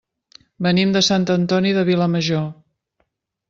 Venim 0.67 0.93
de 0.95 1.03
Sant 1.09 1.29
Antoni 1.35 1.75
de 1.77 1.87
Vilamajor. 1.93 2.51